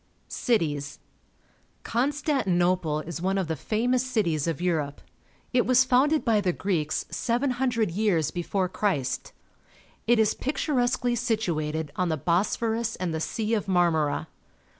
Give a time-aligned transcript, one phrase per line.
[0.29, 0.97] Cities.—
[1.93, 4.99] Constantinople is one of the famous cities of Europe.
[5.53, 9.31] It was founded by the Greeks 700 years before Christ.
[10.07, 14.27] It is picturesquely situated on the Bosphorus and the Sea of Marmora.